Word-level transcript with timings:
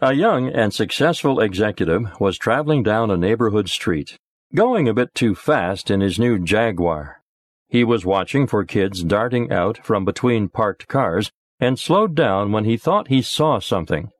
A 0.00 0.12
young 0.12 0.50
and 0.50 0.74
successful 0.74 1.40
executive 1.40 2.20
was 2.20 2.36
traveling 2.36 2.82
down 2.82 3.10
a 3.10 3.16
neighborhood 3.16 3.70
street, 3.70 4.18
going 4.54 4.86
a 4.86 4.92
bit 4.92 5.14
too 5.14 5.34
fast 5.34 5.90
in 5.90 6.02
his 6.02 6.18
new 6.18 6.38
Jaguar. 6.38 7.22
He 7.70 7.82
was 7.82 8.04
watching 8.04 8.46
for 8.46 8.62
kids 8.66 9.02
darting 9.02 9.50
out 9.50 9.78
from 9.82 10.04
between 10.04 10.50
parked 10.50 10.86
cars 10.86 11.32
and 11.60 11.78
slowed 11.78 12.14
down 12.14 12.52
when 12.52 12.66
he 12.66 12.76
thought 12.76 13.08
he 13.08 13.22
saw 13.22 13.58
something. 13.58 14.10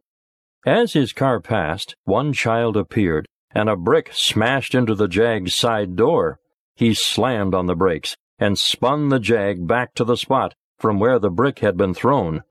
As 0.64 0.94
his 0.94 1.12
car 1.12 1.40
passed, 1.40 1.94
one 2.04 2.32
child 2.32 2.78
appeared, 2.78 3.28
and 3.50 3.68
a 3.68 3.76
brick 3.76 4.08
smashed 4.14 4.74
into 4.74 4.94
the 4.94 5.08
Jag's 5.08 5.54
side 5.54 5.94
door. 5.94 6.38
He 6.74 6.94
slammed 6.94 7.54
on 7.54 7.66
the 7.66 7.76
brakes 7.76 8.16
and 8.38 8.58
spun 8.58 9.10
the 9.10 9.20
Jag 9.20 9.66
back 9.66 9.92
to 9.96 10.04
the 10.04 10.16
spot 10.16 10.54
from 10.78 10.98
where 10.98 11.18
the 11.18 11.30
brick 11.30 11.58
had 11.58 11.76
been 11.76 11.92
thrown. 11.92 12.44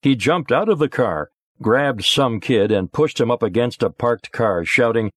He 0.00 0.16
jumped 0.16 0.50
out 0.50 0.68
of 0.68 0.80
the 0.80 0.88
car 0.88 1.30
grabbed 1.60 2.04
some 2.04 2.40
kid 2.40 2.72
and 2.72 2.92
pushed 2.92 3.20
him 3.20 3.30
up 3.30 3.42
against 3.42 3.82
a 3.82 3.90
parked 3.90 4.32
car, 4.32 4.64
shouting, 4.64 5.10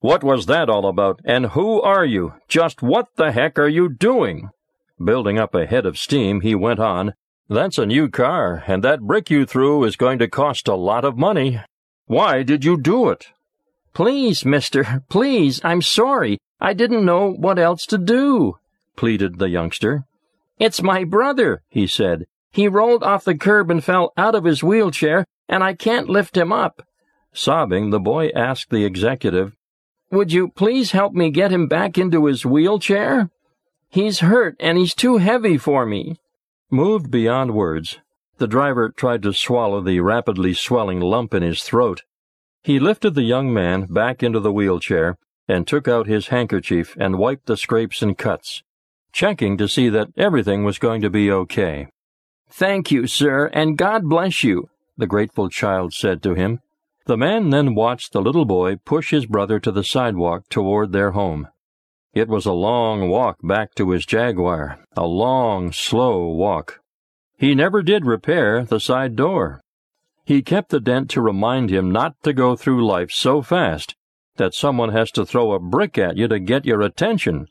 What 0.00 0.22
was 0.22 0.46
that 0.46 0.70
all 0.70 0.86
about? 0.86 1.20
And 1.24 1.46
who 1.46 1.80
are 1.82 2.04
you? 2.04 2.34
Just 2.48 2.82
what 2.82 3.08
the 3.16 3.32
heck 3.32 3.58
are 3.58 3.68
you 3.68 3.88
doing? 3.88 4.50
Building 5.02 5.38
up 5.38 5.54
a 5.54 5.66
head 5.66 5.86
of 5.86 5.98
steam, 5.98 6.42
he 6.42 6.54
went 6.54 6.80
on, 6.80 7.14
That's 7.48 7.78
a 7.78 7.86
new 7.86 8.08
car, 8.08 8.62
and 8.66 8.84
that 8.84 9.00
brick 9.00 9.30
you 9.30 9.46
threw 9.46 9.84
is 9.84 9.96
going 9.96 10.18
to 10.20 10.28
cost 10.28 10.68
a 10.68 10.74
lot 10.74 11.04
of 11.04 11.16
money. 11.16 11.60
Why 12.06 12.42
did 12.42 12.64
you 12.64 12.80
do 12.80 13.08
it? 13.08 13.28
Please, 13.92 14.44
mister, 14.44 15.02
please, 15.08 15.60
I'm 15.64 15.82
sorry. 15.82 16.38
I 16.60 16.74
didn't 16.74 17.04
know 17.04 17.30
what 17.32 17.58
else 17.58 17.86
to 17.86 17.98
do, 17.98 18.58
pleaded 18.94 19.38
the 19.38 19.48
youngster. 19.48 20.04
It's 20.58 20.82
my 20.82 21.04
brother, 21.04 21.62
he 21.68 21.86
said. 21.86 22.26
He 22.52 22.68
rolled 22.68 23.02
off 23.02 23.24
the 23.24 23.36
curb 23.36 23.70
and 23.70 23.82
fell 23.82 24.12
out 24.16 24.34
of 24.34 24.44
his 24.44 24.62
wheelchair, 24.62 25.24
and 25.50 25.64
I 25.64 25.74
can't 25.74 26.08
lift 26.08 26.36
him 26.36 26.52
up. 26.52 26.80
Sobbing, 27.32 27.90
the 27.90 28.00
boy 28.00 28.28
asked 28.34 28.70
the 28.70 28.84
executive, 28.84 29.56
Would 30.10 30.32
you 30.32 30.48
please 30.48 30.92
help 30.92 31.12
me 31.12 31.30
get 31.30 31.50
him 31.50 31.66
back 31.66 31.98
into 31.98 32.26
his 32.26 32.46
wheelchair? 32.46 33.28
He's 33.88 34.20
hurt 34.20 34.56
and 34.60 34.78
he's 34.78 34.94
too 34.94 35.18
heavy 35.18 35.58
for 35.58 35.84
me. 35.84 36.16
Moved 36.70 37.10
beyond 37.10 37.52
words, 37.52 37.98
the 38.38 38.46
driver 38.46 38.90
tried 38.90 39.22
to 39.24 39.32
swallow 39.32 39.80
the 39.80 39.98
rapidly 40.00 40.54
swelling 40.54 41.00
lump 41.00 41.34
in 41.34 41.42
his 41.42 41.64
throat. 41.64 42.04
He 42.62 42.78
lifted 42.78 43.14
the 43.14 43.22
young 43.22 43.52
man 43.52 43.86
back 43.86 44.22
into 44.22 44.38
the 44.38 44.52
wheelchair 44.52 45.18
and 45.48 45.66
took 45.66 45.88
out 45.88 46.06
his 46.06 46.28
handkerchief 46.28 46.96
and 46.98 47.18
wiped 47.18 47.46
the 47.46 47.56
scrapes 47.56 48.02
and 48.02 48.16
cuts, 48.16 48.62
checking 49.12 49.56
to 49.58 49.68
see 49.68 49.88
that 49.88 50.10
everything 50.16 50.62
was 50.62 50.78
going 50.78 51.02
to 51.02 51.10
be 51.10 51.30
okay. 51.30 51.88
Thank 52.48 52.92
you, 52.92 53.08
sir, 53.08 53.46
and 53.52 53.76
God 53.76 54.04
bless 54.04 54.44
you, 54.44 54.68
the 55.00 55.06
grateful 55.06 55.48
child 55.48 55.92
said 55.92 56.22
to 56.22 56.34
him. 56.34 56.60
The 57.06 57.16
man 57.16 57.50
then 57.50 57.74
watched 57.74 58.12
the 58.12 58.22
little 58.22 58.44
boy 58.44 58.76
push 58.76 59.10
his 59.10 59.26
brother 59.26 59.58
to 59.58 59.72
the 59.72 59.82
sidewalk 59.82 60.48
toward 60.48 60.92
their 60.92 61.10
home. 61.10 61.48
It 62.12 62.28
was 62.28 62.46
a 62.46 62.52
long 62.52 63.08
walk 63.08 63.38
back 63.42 63.74
to 63.76 63.90
his 63.90 64.06
Jaguar, 64.06 64.78
a 64.96 65.06
long, 65.06 65.72
slow 65.72 66.28
walk. 66.28 66.80
He 67.36 67.54
never 67.54 67.82
did 67.82 68.04
repair 68.04 68.64
the 68.64 68.80
side 68.80 69.16
door. 69.16 69.60
He 70.24 70.42
kept 70.42 70.70
the 70.70 70.80
dent 70.80 71.10
to 71.10 71.20
remind 71.20 71.70
him 71.70 71.90
not 71.90 72.14
to 72.22 72.32
go 72.32 72.54
through 72.54 72.86
life 72.86 73.10
so 73.10 73.42
fast 73.42 73.96
that 74.36 74.54
someone 74.54 74.92
has 74.92 75.10
to 75.12 75.26
throw 75.26 75.52
a 75.52 75.58
brick 75.58 75.98
at 75.98 76.16
you 76.16 76.28
to 76.28 76.38
get 76.38 76.64
your 76.64 76.82
attention. 76.82 77.46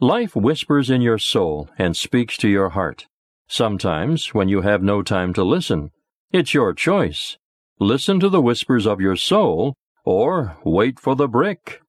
Life 0.00 0.36
whispers 0.36 0.90
in 0.90 1.02
your 1.02 1.18
soul 1.18 1.68
and 1.78 1.96
speaks 1.96 2.36
to 2.38 2.48
your 2.48 2.70
heart, 2.70 3.06
sometimes 3.46 4.34
when 4.34 4.48
you 4.48 4.60
have 4.62 4.82
no 4.82 5.02
time 5.02 5.32
to 5.34 5.44
listen. 5.44 5.90
It's 6.34 6.52
your 6.52 6.74
choice. 6.74 7.38
Listen 7.78 8.18
to 8.18 8.28
the 8.28 8.42
whispers 8.42 8.88
of 8.88 9.00
your 9.00 9.14
soul 9.14 9.76
or 10.04 10.56
wait 10.64 10.98
for 10.98 11.14
the 11.14 11.28
brick. 11.28 11.80